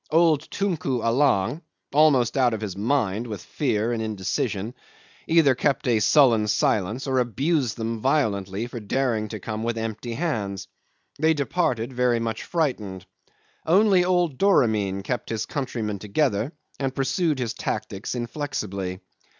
[0.09, 1.61] Old Tunku Allang,
[1.93, 4.73] almost out of his mind with fear and indecision,
[5.27, 10.13] either kept a sullen silence or abused them violently for daring to come with empty
[10.15, 10.67] hands:
[11.19, 13.05] they departed very much frightened;
[13.63, 19.01] only old Doramin kept his countrymen together and pursued his tactics inflexibly.